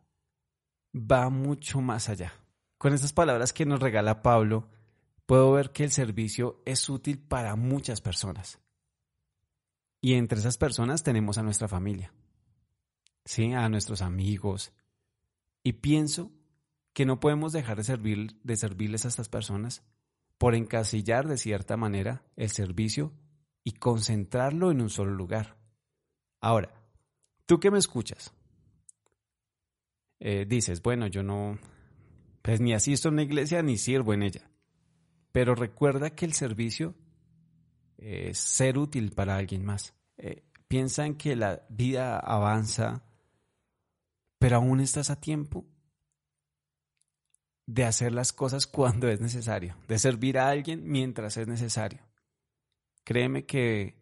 va 0.95 1.29
mucho 1.29 1.81
más 1.81 2.07
allá. 2.07 2.31
Con 2.77 2.93
estas 2.93 3.11
palabras 3.11 3.51
que 3.51 3.65
nos 3.65 3.81
regala 3.81 4.21
Pablo, 4.21 4.69
puedo 5.29 5.51
ver 5.51 5.69
que 5.69 5.83
el 5.83 5.91
servicio 5.91 6.59
es 6.65 6.89
útil 6.89 7.19
para 7.19 7.55
muchas 7.55 8.01
personas. 8.01 8.59
Y 10.01 10.15
entre 10.15 10.39
esas 10.39 10.57
personas 10.57 11.03
tenemos 11.03 11.37
a 11.37 11.43
nuestra 11.43 11.67
familia, 11.67 12.11
¿sí? 13.25 13.53
a 13.53 13.69
nuestros 13.69 14.01
amigos. 14.01 14.73
Y 15.61 15.73
pienso 15.73 16.31
que 16.93 17.05
no 17.05 17.19
podemos 17.19 17.51
dejar 17.51 17.77
de, 17.77 17.83
servir, 17.83 18.39
de 18.41 18.57
servirles 18.57 19.05
a 19.05 19.09
estas 19.09 19.29
personas 19.29 19.83
por 20.39 20.55
encasillar 20.55 21.27
de 21.27 21.37
cierta 21.37 21.77
manera 21.77 22.23
el 22.35 22.49
servicio 22.49 23.13
y 23.63 23.73
concentrarlo 23.73 24.71
en 24.71 24.81
un 24.81 24.89
solo 24.89 25.11
lugar. 25.11 25.57
Ahora, 26.41 26.73
tú 27.45 27.59
que 27.59 27.69
me 27.69 27.77
escuchas, 27.77 28.33
eh, 30.21 30.47
dices, 30.49 30.81
bueno, 30.81 31.05
yo 31.05 31.21
no, 31.21 31.59
pues 32.41 32.59
ni 32.61 32.73
asisto 32.73 33.09
a 33.09 33.11
una 33.11 33.21
iglesia 33.21 33.61
ni 33.61 33.77
sirvo 33.77 34.15
en 34.15 34.23
ella. 34.23 34.48
Pero 35.31 35.55
recuerda 35.55 36.11
que 36.11 36.25
el 36.25 36.33
servicio 36.33 36.95
es 37.97 38.39
ser 38.39 38.77
útil 38.77 39.11
para 39.11 39.35
alguien 39.35 39.65
más. 39.65 39.93
Eh, 40.17 40.43
piensa 40.67 41.05
en 41.05 41.15
que 41.15 41.35
la 41.35 41.65
vida 41.69 42.17
avanza, 42.19 43.03
pero 44.37 44.57
aún 44.57 44.79
estás 44.79 45.09
a 45.09 45.19
tiempo 45.19 45.65
de 47.65 47.85
hacer 47.85 48.13
las 48.13 48.33
cosas 48.33 48.65
cuando 48.65 49.07
es 49.09 49.21
necesario, 49.21 49.75
de 49.87 49.99
servir 49.99 50.39
a 50.39 50.49
alguien 50.49 50.83
mientras 50.85 51.37
es 51.37 51.47
necesario. 51.47 51.99
Créeme 53.03 53.45
que 53.45 53.95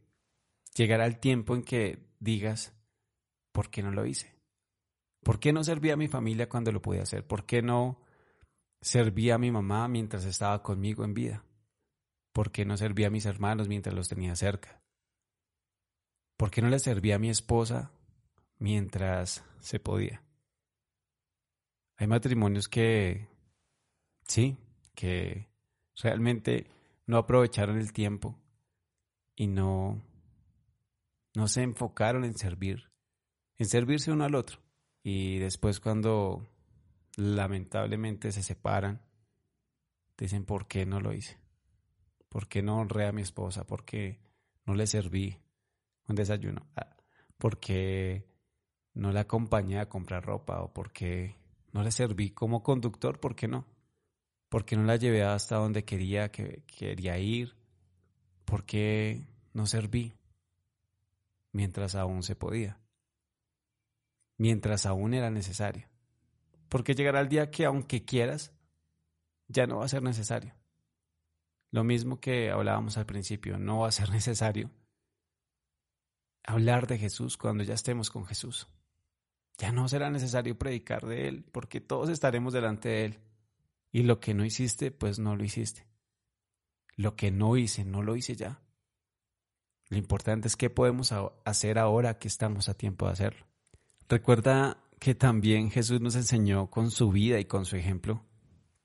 llegará 0.73 1.05
el 1.05 1.19
tiempo 1.19 1.55
en 1.55 1.63
que 1.63 2.07
digas, 2.19 2.73
¿por 3.51 3.69
qué 3.69 3.83
no 3.83 3.91
lo 3.91 4.05
hice? 4.05 4.35
¿Por 5.21 5.39
qué 5.39 5.51
no 5.51 5.63
serví 5.63 5.89
a 5.89 5.97
mi 5.97 6.07
familia 6.07 6.47
cuando 6.47 6.71
lo 6.71 6.81
pude 6.81 7.01
hacer? 7.01 7.27
¿Por 7.27 7.45
qué 7.45 7.61
no 7.61 7.99
servía 8.81 9.35
a 9.35 9.39
mi 9.39 9.51
mamá 9.51 9.87
mientras 9.87 10.25
estaba 10.25 10.61
conmigo 10.63 11.03
en 11.03 11.13
vida? 11.13 11.43
¿Por 12.31 12.51
qué 12.51 12.65
no 12.65 12.77
servía 12.77 13.07
a 13.07 13.11
mis 13.11 13.25
hermanos 13.25 13.67
mientras 13.67 13.95
los 13.95 14.09
tenía 14.09 14.35
cerca? 14.35 14.81
¿Por 16.37 16.51
qué 16.51 16.61
no 16.61 16.69
le 16.69 16.79
servía 16.79 17.15
a 17.15 17.19
mi 17.19 17.29
esposa 17.29 17.91
mientras 18.59 19.43
se 19.59 19.79
podía? 19.79 20.23
Hay 21.97 22.05
matrimonios 22.05 22.67
que, 22.67 23.27
sí, 24.27 24.55
que 24.93 25.47
realmente 25.95 26.69
no 27.07 27.17
aprovecharon 27.17 27.79
el 27.79 27.91
tiempo 27.91 28.39
y 29.35 29.47
no, 29.47 30.03
no 31.33 31.47
se 31.47 31.63
enfocaron 31.63 32.23
en 32.23 32.37
servir, 32.37 32.91
en 33.57 33.65
servirse 33.67 34.11
uno 34.11 34.25
al 34.25 34.35
otro. 34.35 34.59
Y 35.01 35.39
después 35.39 35.79
cuando 35.79 36.47
lamentablemente 37.17 38.31
se 38.31 38.43
separan, 38.43 39.01
dicen, 40.17 40.45
¿por 40.45 40.67
qué 40.67 40.85
no 40.85 41.01
lo 41.01 41.13
hice? 41.13 41.37
¿Por 42.29 42.47
qué 42.47 42.61
no 42.61 42.79
honré 42.79 43.07
a 43.07 43.11
mi 43.11 43.23
esposa? 43.23 43.65
¿Por 43.65 43.83
qué 43.83 44.19
no 44.65 44.75
le 44.75 44.87
serví 44.87 45.37
un 46.07 46.15
desayuno? 46.15 46.67
Ah, 46.75 46.95
¿Por 47.37 47.59
qué 47.59 48.27
no 48.93 49.11
la 49.11 49.21
acompañé 49.21 49.79
a 49.79 49.89
comprar 49.89 50.25
ropa? 50.25 50.61
¿O 50.61 50.73
por 50.73 50.91
qué 50.91 51.35
no 51.73 51.83
le 51.83 51.91
serví 51.91 52.31
como 52.31 52.63
conductor? 52.63 53.19
¿Por 53.19 53.35
qué 53.35 53.47
no? 53.47 53.65
¿Por 54.49 54.63
qué 54.63 54.77
no 54.77 54.83
la 54.83 54.95
llevé 54.95 55.23
hasta 55.23 55.57
donde 55.57 55.83
quería, 55.83 56.31
que, 56.31 56.63
quería 56.65 57.17
ir? 57.17 57.55
¿Por 58.45 58.63
qué 58.63 59.27
no 59.53 59.65
serví 59.65 60.13
mientras 61.51 61.95
aún 61.95 62.21
se 62.21 62.35
podía? 62.35 62.79
Mientras 64.37 64.85
aún 64.85 65.15
era 65.15 65.31
necesario. 65.31 65.87
Porque 66.69 66.95
llegará 66.95 67.21
el 67.21 67.29
día 67.29 67.51
que 67.51 67.65
aunque 67.65 68.05
quieras, 68.05 68.53
ya 69.47 69.67
no 69.67 69.77
va 69.77 69.85
a 69.85 69.89
ser 69.89 70.03
necesario. 70.03 70.53
Lo 71.71 71.83
mismo 71.83 72.19
que 72.19 72.51
hablábamos 72.51 72.97
al 72.97 73.05
principio, 73.05 73.57
no 73.57 73.79
va 73.79 73.89
a 73.89 73.91
ser 73.91 74.09
necesario 74.11 74.71
hablar 76.43 76.87
de 76.87 76.97
Jesús 76.97 77.37
cuando 77.37 77.63
ya 77.63 77.73
estemos 77.73 78.09
con 78.09 78.25
Jesús. 78.25 78.67
Ya 79.57 79.71
no 79.71 79.87
será 79.87 80.09
necesario 80.09 80.57
predicar 80.57 81.05
de 81.05 81.27
Él, 81.27 81.45
porque 81.51 81.81
todos 81.81 82.09
estaremos 82.09 82.53
delante 82.53 82.89
de 82.89 83.05
Él. 83.05 83.19
Y 83.91 84.03
lo 84.03 84.19
que 84.19 84.33
no 84.33 84.45
hiciste, 84.45 84.91
pues 84.91 85.19
no 85.19 85.35
lo 85.35 85.43
hiciste. 85.43 85.85
Lo 86.95 87.15
que 87.15 87.31
no 87.31 87.57
hice, 87.57 87.83
no 87.83 88.01
lo 88.01 88.15
hice 88.15 88.35
ya. 88.35 88.61
Lo 89.89 89.97
importante 89.97 90.47
es 90.47 90.55
qué 90.55 90.69
podemos 90.69 91.13
hacer 91.45 91.79
ahora 91.79 92.17
que 92.17 92.27
estamos 92.27 92.69
a 92.69 92.75
tiempo 92.75 93.05
de 93.05 93.13
hacerlo. 93.13 93.45
Recuerda 94.09 94.77
que 94.99 95.15
también 95.15 95.69
Jesús 95.69 96.01
nos 96.01 96.15
enseñó 96.15 96.69
con 96.69 96.91
su 96.91 97.11
vida 97.11 97.39
y 97.39 97.45
con 97.45 97.65
su 97.65 97.75
ejemplo 97.75 98.25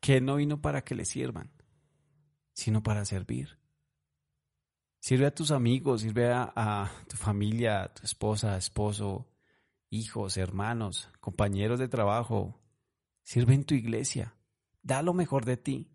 que 0.00 0.20
no 0.20 0.36
vino 0.36 0.60
para 0.60 0.82
que 0.82 0.96
le 0.96 1.04
sirvan, 1.04 1.52
sino 2.52 2.82
para 2.82 3.04
servir. 3.04 3.58
Sirve 4.98 5.26
a 5.26 5.34
tus 5.34 5.52
amigos, 5.52 6.02
sirve 6.02 6.32
a, 6.32 6.90
tu 7.08 7.16
familia, 7.16 7.84
a 7.84 7.94
tu 7.94 8.02
esposa, 8.04 8.56
esposo, 8.56 9.28
hijos, 9.90 10.36
hermanos, 10.36 11.08
compañeros 11.20 11.78
de 11.78 11.88
trabajo. 11.88 12.60
Sirve 13.22 13.54
en 13.54 13.64
tu 13.64 13.74
iglesia. 13.74 14.34
Da 14.82 15.02
lo 15.02 15.14
mejor 15.14 15.44
de 15.44 15.56
ti 15.56 15.90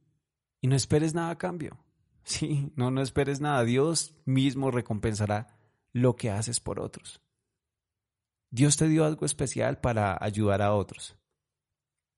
y 0.62 0.68
no 0.68 0.76
esperes 0.76 1.14
nada 1.14 1.32
a 1.32 1.38
cambio. 1.38 1.78
Sí, 2.28 2.74
no, 2.76 2.92
no 2.92 3.02
esperes 3.02 3.40
nada. 3.40 3.64
Dios 3.64 4.14
mismo 4.26 4.70
recompensará 4.70 5.48
lo 5.94 6.18
que 6.18 6.30
haces 6.30 6.60
por 6.60 6.82
otros. 6.82 7.22
Dios 8.50 8.77
te 8.77 8.88
dio 8.88 9.06
algo 9.06 9.25
especial 9.25 9.80
para 9.80 10.18
ayudar 10.22 10.62
a 10.62 10.74
otros. 10.74 11.18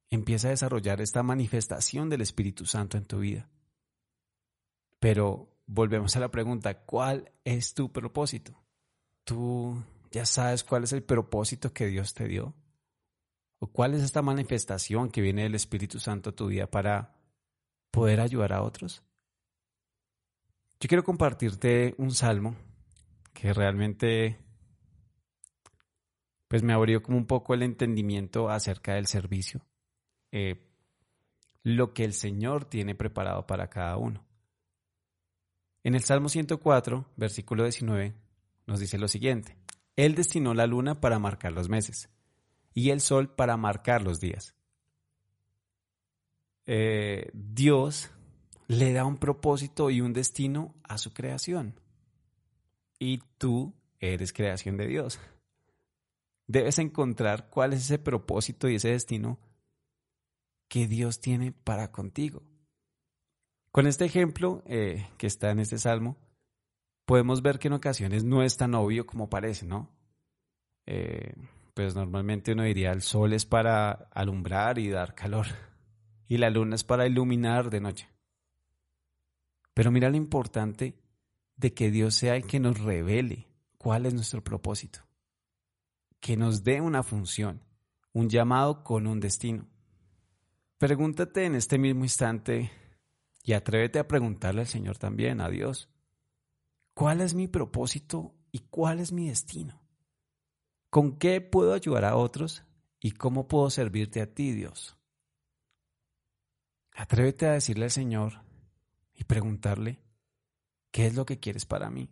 Empieza 0.10 0.48
a 0.48 0.52
desarrollar 0.52 1.02
esta 1.02 1.24
manifestación 1.24 2.10
del 2.10 2.22
Espíritu 2.22 2.66
Santo 2.66 2.98
en 2.98 3.06
tu 3.06 3.20
vida. 3.20 3.50
Pero 5.00 5.56
volvemos 5.66 6.16
a 6.16 6.20
la 6.20 6.32
pregunta, 6.32 6.86
¿cuál 6.86 7.32
es 7.44 7.74
tu 7.74 7.92
propósito? 7.92 8.60
¿Tú 9.24 9.84
ya 10.12 10.26
sabes 10.26 10.64
cuál 10.64 10.84
es 10.84 10.94
el 10.94 11.04
propósito 11.04 11.74
que 11.74 11.88
Dios 11.88 12.14
te 12.14 12.28
dio? 12.28 12.56
¿O 13.60 13.68
cuál 13.68 13.94
es 13.94 14.02
esta 14.02 14.22
manifestación 14.22 15.10
que 15.10 15.22
viene 15.22 15.44
del 15.44 15.56
Espíritu 15.56 16.00
Santo 16.00 16.32
a 16.32 16.36
tu 16.36 16.48
vida 16.48 16.68
para 16.68 17.16
poder 17.92 18.20
ayudar 18.20 18.54
a 18.54 18.64
otros? 18.64 19.04
Yo 20.80 20.88
quiero 20.88 21.04
compartirte 21.04 21.94
un 21.98 22.12
salmo 22.12 22.56
que 23.34 23.54
realmente 23.54 24.40
pues 26.50 26.64
me 26.64 26.74
abrió 26.74 27.02
como 27.04 27.18
un 27.18 27.28
poco 27.28 27.54
el 27.54 27.62
entendimiento 27.62 28.50
acerca 28.50 28.96
del 28.96 29.06
servicio, 29.06 29.66
eh, 30.32 30.68
lo 31.64 31.94
que 31.94 32.04
el 32.04 32.14
Señor 32.14 32.66
tiene 32.66 32.96
preparado 32.96 33.46
para 33.46 33.70
cada 33.70 33.96
uno. 33.98 34.26
En 35.84 35.94
el 35.94 36.04
Salmo 36.04 36.28
104, 36.28 37.06
versículo 37.16 37.64
19, 37.64 38.16
nos 38.66 38.80
dice 38.80 38.98
lo 38.98 39.08
siguiente, 39.08 39.58
Él 39.96 40.16
destinó 40.16 40.56
la 40.56 40.66
luna 40.66 41.00
para 41.00 41.20
marcar 41.20 41.52
los 41.52 41.70
meses 41.70 42.10
y 42.74 42.90
el 42.90 43.00
sol 43.00 43.30
para 43.30 43.56
marcar 43.56 44.02
los 44.02 44.20
días. 44.20 44.56
Eh, 46.66 47.30
Dios 47.34 48.10
le 48.68 48.92
da 48.92 49.06
un 49.06 49.18
propósito 49.18 49.92
y 49.92 50.02
un 50.02 50.14
destino 50.14 50.74
a 50.84 50.98
su 50.98 51.14
creación. 51.14 51.80
Y 52.98 53.20
tú 53.38 53.76
eres 54.00 54.34
creación 54.34 54.78
de 54.78 54.88
Dios 54.88 55.20
debes 56.50 56.80
encontrar 56.80 57.48
cuál 57.52 57.74
es 57.74 57.82
ese 57.82 58.00
propósito 58.00 58.68
y 58.68 58.76
ese 58.76 58.90
destino 58.90 59.40
que 60.68 60.88
Dios 60.88 61.22
tiene 61.22 61.52
para 61.52 61.92
contigo. 61.92 62.42
Con 63.72 63.86
este 63.86 64.06
ejemplo 64.06 64.64
eh, 64.66 65.08
que 65.18 65.28
está 65.28 65.52
en 65.52 65.60
este 65.60 65.78
salmo, 65.78 66.18
podemos 67.06 67.44
ver 67.44 67.60
que 67.60 67.68
en 67.68 67.76
ocasiones 67.76 68.24
no 68.24 68.42
es 68.42 68.58
tan 68.58 68.74
obvio 68.74 69.06
como 69.06 69.30
parece, 69.30 69.68
¿no? 69.68 69.92
Eh, 70.88 71.34
pues 71.76 71.94
normalmente 71.94 72.54
uno 72.54 72.64
diría 72.64 72.92
el 72.94 73.04
sol 73.04 73.34
es 73.34 73.46
para 73.46 74.10
alumbrar 74.12 74.80
y 74.80 74.90
dar 74.90 75.14
calor 75.14 75.46
y 76.28 76.38
la 76.38 76.50
luna 76.50 76.76
es 76.76 76.84
para 76.84 77.06
iluminar 77.06 77.70
de 77.70 77.80
noche. 77.80 78.10
Pero 79.76 79.92
mira 79.92 80.10
lo 80.10 80.18
importante 80.18 80.96
de 81.58 81.74
que 81.76 81.92
Dios 81.92 82.16
sea 82.16 82.36
el 82.36 82.48
que 82.48 82.60
nos 82.60 82.80
revele 82.80 83.48
cuál 83.78 84.08
es 84.08 84.16
nuestro 84.16 84.44
propósito 84.44 85.09
que 86.20 86.38
nos 86.38 86.64
dé 86.64 86.82
una 86.82 87.04
función, 87.04 87.64
un 88.14 88.30
llamado 88.30 88.84
con 88.84 89.08
un 89.08 89.20
destino. 89.20 89.68
Pregúntate 90.78 91.46
en 91.46 91.56
este 91.56 91.78
mismo 91.78 92.04
instante 92.04 92.72
y 93.44 93.54
atrévete 93.54 94.00
a 94.00 94.08
preguntarle 94.08 94.62
al 94.62 94.68
Señor 94.68 94.98
también, 94.98 95.42
a 95.42 95.50
Dios, 95.50 95.90
¿cuál 96.94 97.22
es 97.22 97.34
mi 97.34 97.48
propósito 97.48 98.36
y 98.52 98.60
cuál 98.60 99.00
es 99.00 99.12
mi 99.12 99.30
destino? 99.30 99.82
¿Con 100.90 101.18
qué 101.18 101.42
puedo 101.42 101.74
ayudar 101.74 102.06
a 102.06 102.16
otros 102.16 102.64
y 103.00 103.12
cómo 103.12 103.48
puedo 103.48 103.70
servirte 103.70 104.22
a 104.22 104.34
ti, 104.34 104.52
Dios? 104.52 104.98
Atrévete 106.94 107.46
a 107.48 107.54
decirle 107.54 107.86
al 107.86 107.92
Señor 107.92 108.42
y 109.14 109.24
preguntarle, 109.24 110.02
¿qué 110.92 111.08
es 111.08 111.16
lo 111.16 111.26
que 111.26 111.40
quieres 111.40 111.66
para 111.66 111.90
mí? 111.90 112.10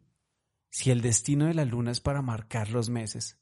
Si 0.70 0.92
el 0.92 1.02
destino 1.02 1.46
de 1.46 1.54
la 1.54 1.66
luna 1.66 1.92
es 1.92 2.00
para 2.00 2.22
marcar 2.22 2.70
los 2.70 2.90
meses, 2.90 3.40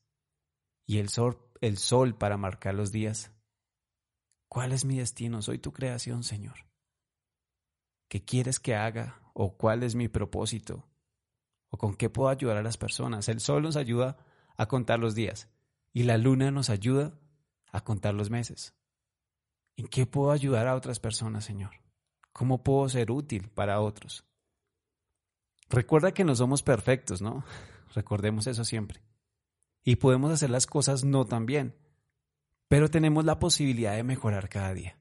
y 0.86 1.00
el 1.00 1.10
sol, 1.10 2.15
para 2.15 2.38
marcar 2.38 2.75
los 2.75 2.92
días. 2.92 3.32
¿Cuál 4.48 4.72
es 4.72 4.86
mi 4.86 4.98
destino? 4.98 5.42
Soy 5.42 5.58
tu 5.58 5.74
creación, 5.74 6.24
Señor. 6.24 6.68
¿Qué 8.08 8.24
quieres 8.24 8.60
que 8.60 8.75
haga? 8.75 9.22
¿O 9.34 9.58
cuál 9.58 9.84
es 9.84 9.96
mi 9.96 10.08
propósito? 10.08 10.88
¿O 11.70 11.77
con 11.77 11.96
qué 11.96 12.10
puedo 12.10 12.30
ayudar 12.30 12.58
a 12.58 12.63
las 12.63 12.77
personas? 12.77 13.27
El 13.27 13.39
sol 13.39 13.63
nos 13.63 13.75
ayuda 13.75 14.18
a 14.56 14.68
contar 14.68 15.00
los 15.00 15.15
días 15.15 15.50
y 15.92 16.04
la 16.04 16.18
luna 16.18 16.51
nos 16.51 16.70
ayuda 16.70 17.20
a 17.72 17.84
contar 17.84 18.13
los 18.13 18.30
meses. 18.30 18.75
¿En 19.75 19.88
qué 19.88 20.05
puedo 20.05 20.31
ayudar 20.31 20.68
a 20.68 20.75
otras 20.75 21.00
personas, 21.00 21.44
Señor? 21.44 21.72
¿Cómo 22.31 22.64
puedo 22.64 22.88
ser 22.88 23.12
útil 23.12 23.50
para 23.50 23.81
otros? 23.81 24.25
Recuerda 25.70 26.14
que 26.14 26.24
no 26.24 26.36
somos 26.36 26.62
perfectos, 26.62 27.22
¿no? 27.22 27.44
Recordemos 27.96 28.48
eso 28.48 28.64
siempre 28.64 29.04
y 29.85 29.98
podemos 29.98 30.31
hacer 30.31 30.50
las 30.50 30.65
cosas 30.65 31.05
no 31.05 31.25
tan 31.25 31.45
bien, 31.45 31.75
pero 32.67 32.89
tenemos 32.89 33.24
la 33.24 33.39
posibilidad 33.39 33.95
de 33.95 34.03
mejorar 34.03 34.50
cada 34.50 34.74
día. 34.74 35.00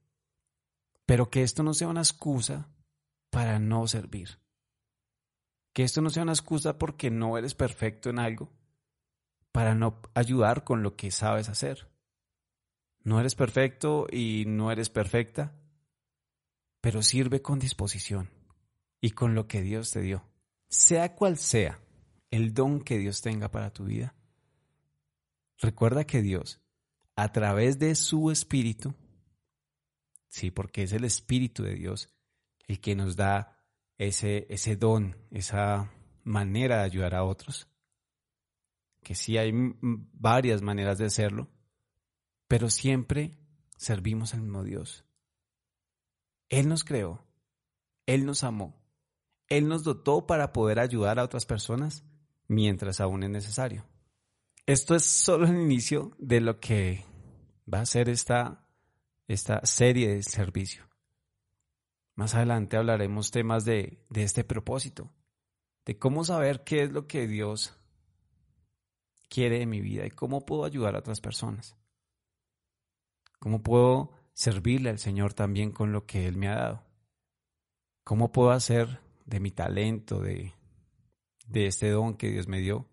Pero 1.06 1.30
que 1.30 1.42
esto 1.42 1.62
no 1.62 1.72
sea 1.74 1.88
una 1.88 2.02
excusa 2.02 2.68
para 3.30 3.58
no 3.58 3.88
servir. 3.88 4.38
Que 5.72 5.82
esto 5.82 6.02
no 6.02 6.10
sea 6.10 6.22
una 6.22 6.32
excusa 6.32 6.78
porque 6.78 7.10
no 7.10 7.36
eres 7.38 7.54
perfecto 7.54 8.10
en 8.10 8.18
algo, 8.18 8.52
para 9.50 9.74
no 9.74 10.00
ayudar 10.14 10.64
con 10.64 10.82
lo 10.82 10.96
que 10.96 11.10
sabes 11.10 11.48
hacer. 11.48 11.88
No 13.02 13.18
eres 13.18 13.34
perfecto 13.34 14.06
y 14.10 14.44
no 14.46 14.70
eres 14.70 14.90
perfecta, 14.90 15.54
pero 16.80 17.02
sirve 17.02 17.40
con 17.40 17.58
disposición 17.58 18.30
y 19.00 19.10
con 19.10 19.34
lo 19.34 19.46
que 19.48 19.62
Dios 19.62 19.90
te 19.90 20.00
dio. 20.00 20.24
Sea 20.68 21.14
cual 21.14 21.38
sea 21.38 21.80
el 22.30 22.52
don 22.52 22.80
que 22.80 22.98
Dios 22.98 23.22
tenga 23.22 23.50
para 23.50 23.72
tu 23.72 23.84
vida, 23.84 24.14
Recuerda 25.60 26.04
que 26.04 26.22
Dios, 26.22 26.60
a 27.16 27.32
través 27.32 27.78
de 27.78 27.94
su 27.94 28.30
Espíritu, 28.30 28.94
sí, 30.28 30.50
porque 30.50 30.82
es 30.82 30.92
el 30.92 31.04
Espíritu 31.04 31.62
de 31.62 31.74
Dios 31.74 32.08
el 32.66 32.80
que 32.80 32.94
nos 32.94 33.16
da 33.16 33.62
ese, 33.98 34.46
ese 34.48 34.76
don, 34.76 35.16
esa 35.30 35.92
manera 36.22 36.78
de 36.78 36.84
ayudar 36.84 37.14
a 37.14 37.24
otros, 37.24 37.68
que 39.02 39.14
sí 39.14 39.36
hay 39.36 39.52
varias 39.52 40.62
maneras 40.62 40.98
de 40.98 41.06
hacerlo, 41.06 41.48
pero 42.48 42.70
siempre 42.70 43.38
servimos 43.76 44.34
al 44.34 44.42
mismo 44.42 44.64
Dios. 44.64 45.04
Él 46.48 46.68
nos 46.68 46.84
creó, 46.84 47.26
Él 48.06 48.24
nos 48.24 48.44
amó, 48.44 48.82
Él 49.48 49.68
nos 49.68 49.84
dotó 49.84 50.26
para 50.26 50.52
poder 50.52 50.80
ayudar 50.80 51.18
a 51.18 51.24
otras 51.24 51.46
personas 51.46 52.04
mientras 52.48 53.00
aún 53.00 53.22
es 53.22 53.30
necesario. 53.30 53.84
Esto 54.66 54.94
es 54.94 55.04
solo 55.04 55.46
el 55.46 55.60
inicio 55.60 56.12
de 56.18 56.40
lo 56.40 56.58
que 56.58 57.04
va 57.72 57.80
a 57.80 57.86
ser 57.86 58.08
esta, 58.08 58.66
esta 59.28 59.60
serie 59.66 60.08
de 60.08 60.22
servicio. 60.22 60.88
Más 62.14 62.34
adelante 62.34 62.78
hablaremos 62.78 63.30
temas 63.30 63.66
de, 63.66 64.02
de 64.08 64.22
este 64.22 64.42
propósito, 64.42 65.12
de 65.84 65.98
cómo 65.98 66.24
saber 66.24 66.64
qué 66.64 66.82
es 66.82 66.92
lo 66.92 67.06
que 67.06 67.26
Dios 67.26 67.78
quiere 69.28 69.58
de 69.58 69.66
mi 69.66 69.82
vida 69.82 70.06
y 70.06 70.10
cómo 70.10 70.46
puedo 70.46 70.64
ayudar 70.64 70.94
a 70.94 71.00
otras 71.00 71.20
personas. 71.20 71.76
Cómo 73.40 73.62
puedo 73.62 74.12
servirle 74.32 74.88
al 74.88 74.98
Señor 74.98 75.34
también 75.34 75.72
con 75.72 75.92
lo 75.92 76.06
que 76.06 76.26
Él 76.26 76.38
me 76.38 76.48
ha 76.48 76.54
dado. 76.54 76.86
Cómo 78.02 78.32
puedo 78.32 78.50
hacer 78.50 79.00
de 79.26 79.40
mi 79.40 79.50
talento, 79.50 80.20
de, 80.20 80.54
de 81.48 81.66
este 81.66 81.90
don 81.90 82.16
que 82.16 82.30
Dios 82.30 82.48
me 82.48 82.60
dio, 82.60 82.88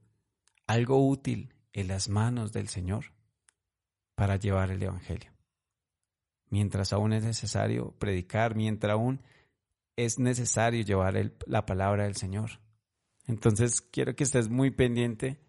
algo 0.67 1.07
útil 1.07 1.53
en 1.73 1.87
las 1.87 2.09
manos 2.09 2.51
del 2.51 2.67
Señor 2.67 3.13
para 4.15 4.35
llevar 4.35 4.71
el 4.71 4.83
Evangelio. 4.83 5.31
Mientras 6.49 6.93
aún 6.93 7.13
es 7.13 7.23
necesario 7.23 7.91
predicar, 7.97 8.55
mientras 8.55 8.93
aún 8.93 9.21
es 9.95 10.19
necesario 10.19 10.83
llevar 10.83 11.31
la 11.45 11.65
palabra 11.65 12.03
del 12.03 12.15
Señor. 12.15 12.59
Entonces 13.27 13.81
quiero 13.81 14.15
que 14.15 14.23
estés 14.23 14.49
muy 14.49 14.71
pendiente 14.71 15.39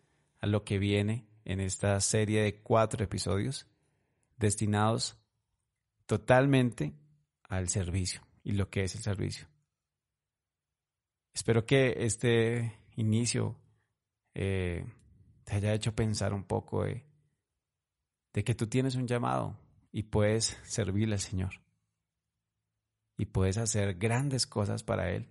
a 0.40 0.46
lo 0.46 0.64
que 0.64 0.78
viene 0.78 1.26
en 1.44 1.60
esta 1.60 1.98
serie 2.00 2.42
de 2.42 2.60
cuatro 2.60 3.04
episodios 3.04 3.66
destinados 4.36 5.16
totalmente 6.06 6.94
al 7.48 7.68
servicio 7.68 8.22
y 8.44 8.52
lo 8.52 8.68
que 8.70 8.84
es 8.84 8.94
el 8.94 9.02
servicio. 9.02 9.48
Espero 11.34 11.64
que 11.64 11.94
este 12.04 12.76
inicio 12.96 13.56
eh, 14.34 14.84
te 15.52 15.58
haya 15.58 15.74
hecho 15.74 15.94
pensar 15.94 16.32
un 16.32 16.44
poco 16.44 16.84
de, 16.84 17.04
que 18.32 18.54
tú 18.54 18.68
tienes 18.68 18.94
un 18.94 19.06
llamado 19.06 19.58
y 19.92 20.04
puedes 20.04 20.56
servirle 20.62 21.16
al 21.16 21.20
Señor. 21.20 21.60
Y 23.18 23.26
puedes 23.26 23.58
hacer 23.58 23.96
grandes 23.96 24.46
cosas 24.46 24.82
para 24.82 25.10
Él, 25.10 25.28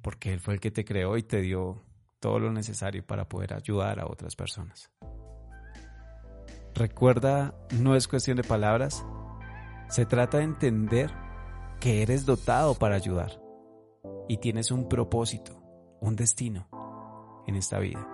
porque 0.00 0.32
Él 0.32 0.40
fue 0.40 0.54
el 0.54 0.60
que 0.60 0.70
te 0.70 0.86
creó 0.86 1.18
y 1.18 1.22
te 1.22 1.42
dio 1.42 1.84
todo 2.20 2.38
lo 2.38 2.52
necesario 2.52 3.06
para 3.06 3.28
poder 3.28 3.52
ayudar 3.52 4.00
a 4.00 4.06
otras 4.06 4.34
personas. 4.34 4.90
Recuerda, 6.74 7.54
no 7.70 7.94
es 7.96 8.08
cuestión 8.08 8.38
de 8.38 8.44
palabras, 8.44 9.04
se 9.90 10.06
trata 10.06 10.38
de 10.38 10.44
entender 10.44 11.12
que 11.80 12.00
eres 12.00 12.24
dotado 12.24 12.76
para 12.76 12.96
ayudar 12.96 13.42
y 14.26 14.38
tienes 14.38 14.70
un 14.70 14.88
propósito, 14.88 15.62
un 16.00 16.16
destino 16.16 16.66
en 17.46 17.56
esta 17.56 17.78
vida 17.78 18.11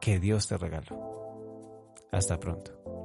que 0.00 0.18
Dios 0.18 0.48
te 0.48 0.56
regaló. 0.56 1.92
Hasta 2.10 2.38
pronto. 2.38 2.99